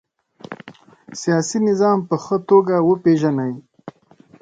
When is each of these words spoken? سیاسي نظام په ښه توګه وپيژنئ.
سیاسي 1.21 1.59
نظام 1.69 1.99
په 2.07 2.15
ښه 2.23 2.37
توګه 2.49 2.75
وپيژنئ. 2.89 3.53